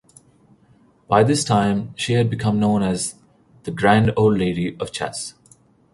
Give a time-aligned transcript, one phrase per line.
[1.07, 3.13] By this time she had become known as
[3.65, 5.35] the "Grand Old Lady of Chess".